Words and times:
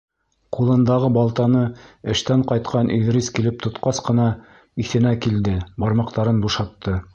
Ҡулындағы 0.55 1.09
балтаны 1.17 1.61
эштән 2.13 2.45
ҡайтҡан 2.53 2.89
Иҙрис 2.97 3.31
килеп 3.37 3.61
тотҡас 3.67 4.01
ҡына, 4.09 4.27
иҫенә 4.87 5.15
килде, 5.27 5.57
бармаҡтарын 5.85 6.45
бушатты. 6.49 6.99